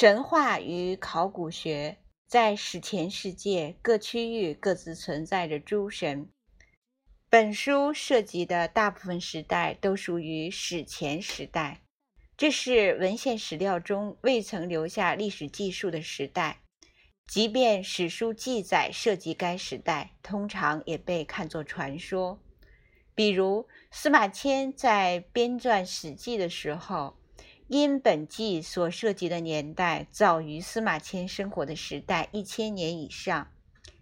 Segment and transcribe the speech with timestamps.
[0.00, 6.30] 神话与考古学在史前世界各区域各自存在着诸神。
[7.28, 11.82] 本书涉及的大部分时代都属于史前时代，
[12.34, 16.62] 这是文献史料中未曾留下历史记述的时代。
[17.26, 22.40] 即便史书记载涉及该时代，通常也被看作传说。
[23.14, 27.19] 比如司马迁在编撰《史记》的时候。
[27.72, 33.52] 因本纪所涉及的年代早于司马迁生活的时代一千年以上，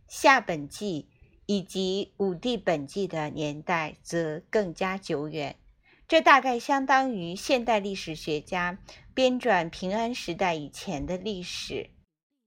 [0.08, 1.10] 下本纪
[1.44, 5.56] 以及武帝本纪的年代则更加久远。
[6.08, 8.78] 这大概相当于现代历史学家
[9.12, 11.90] 编撰平安时代以前的历史。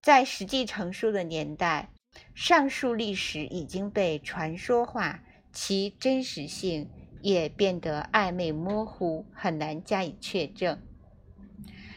[0.02, 1.91] 在实际成书的年代，
[2.33, 6.89] 上述历史已经被传说化，其真实性
[7.22, 10.81] 也变得暧昧模糊，很难加以确证。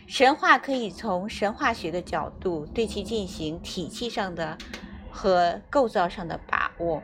[0.06, 4.56] 神话可以从神话学的角度对其进行体系上的
[5.10, 7.02] 和构造上的把握，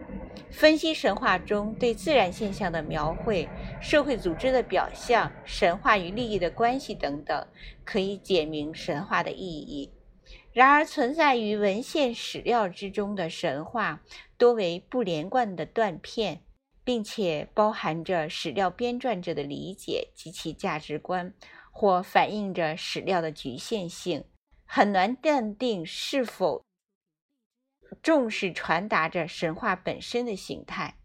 [0.50, 3.48] 分析神话中对自然现象的描绘、
[3.80, 7.46] 社会组织的表象、神话与利益的关系等等，
[7.84, 9.92] 可以解明神话的意义。
[10.52, 14.02] 然而，存在于文献史料之中的神话
[14.36, 16.40] 多为不连贯的断片，
[16.82, 21.32] 并且包含着史料编撰者的理解及其价值观。
[21.80, 24.26] 或反映着史料的局限性，
[24.66, 26.62] 很难断定是否
[28.02, 30.98] 重视传达着神话本身的形态。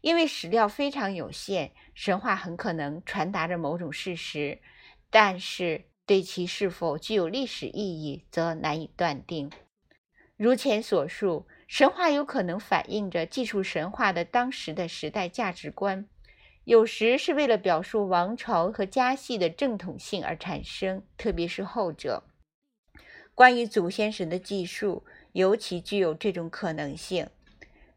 [0.00, 4.62] 因为史料非常有限，神话很可能传达着某种事实，
[5.10, 9.52] 但是对其是否具有历史意义则难以断定。
[10.38, 16.08] 如前所述，神话有可能反映着记述神话的当时的时代价值观。
[16.66, 22.24] 有时是为了表述王朝和家系的正统性而产生，特别是后者。
[23.36, 27.28] 关于祖先神的记述尤其具有这种可能性。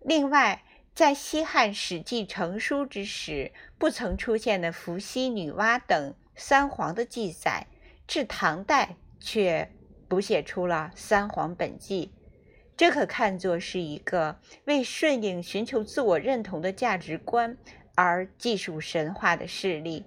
[0.02, 0.62] 另外，
[0.94, 7.66] 在西汉《史记》成书之时，不曾出现的伏羲、女娲等三皇的记载，
[8.06, 9.72] 至唐代却
[10.08, 12.06] 补写出了《三皇本纪》，
[12.78, 17.58] 这可看作是一个为顺应寻求自我认同的价值观。
[18.02, 20.06] 而技术神话的势力。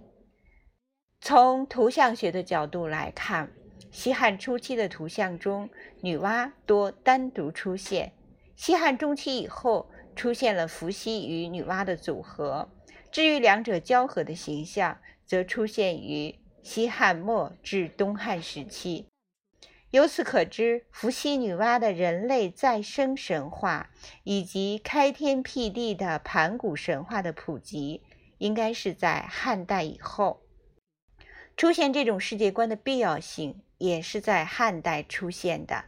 [1.21, 3.53] 从图像学的角度来看，
[3.91, 5.69] 西汉初期的图像中，
[6.01, 8.13] 女娲多单独出现；
[8.57, 12.71] 西汉中期以后，出现了伏羲与女娲的组合。
[13.11, 19.07] 至于两者交合的形象，则出现于西汉末至东汉时期。
[19.93, 23.91] 由此可知，伏羲、女娲的人类再生神话
[24.25, 28.03] 以及开天辟地的盘古神话的普及，
[28.39, 30.41] 应该是在汉代以后
[31.59, 31.93] 出现。
[31.93, 35.85] 这种世界观的必要性也是在汉代出现的。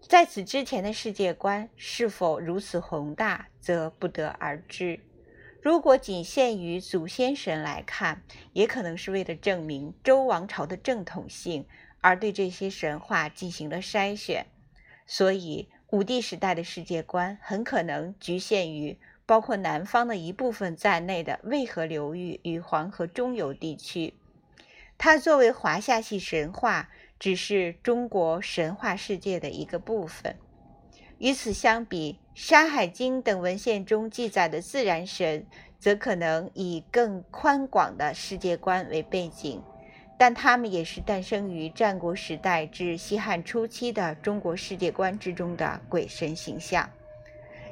[0.00, 5.00] 在此之前的世界观是否如此宏大，则不得而知。
[5.64, 11.64] 如果仅限于祖先神来看，也可能是为了证明周王朝的正统性。
[12.02, 14.44] 而对这些神话进行了筛选，
[15.06, 24.12] 所以武帝时代的世界观很可能局限于包括南方的一部分在内的渭河流域与黄河中游地区。
[24.98, 30.36] 它作为华夏系神话，只是中国神话世界的一个部分。
[31.18, 35.46] 与此相比，《山海经》等文献中记载的自然神，
[35.78, 39.62] 则可能以更宽广的世界观为背景。
[40.16, 46.88] 但他们也是诞生于战国时代至西汉初期的中国世界观之中的鬼神形象。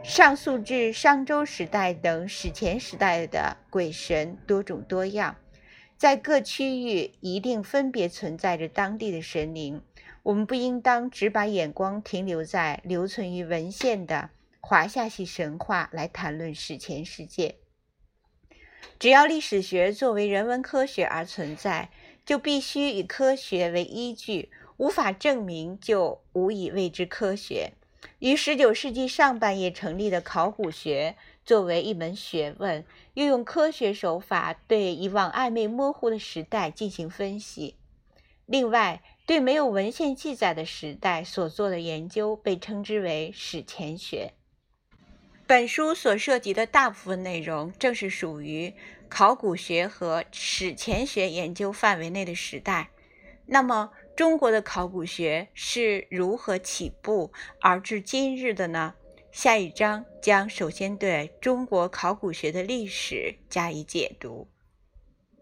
[0.02, 5.36] 上溯至商周时代等史前时代的鬼神多种多样，
[5.96, 9.80] 在各区域一定分别存在着当地的神灵。
[10.22, 17.56] 我们不应当只把眼光停留在留存于文献的华夏系神话来谈论史前世界。
[18.98, 21.90] 只要历史学作为人文科学而存在。
[22.24, 27.72] 就必须以科学为依据，无法证明就无以谓之科学。
[28.20, 32.84] 于十九世纪上半叶成立的考古学作为一门学问，
[33.14, 37.74] 运用科学手法对以往暧昧模糊的时代进行分析。
[38.46, 44.32] 另外，对没有文献记载的时代所做的研究被称之为史前学。
[45.46, 48.74] 本书所涉及的大部分内容正是属于。
[49.14, 52.88] 考古学和史前学研究范围内的时代，
[53.44, 57.30] 那么中国的考古学是如何起步
[57.60, 58.94] 而至今日的呢？
[59.30, 64.48] 下一章将首先对中国考古学的历史加以解读。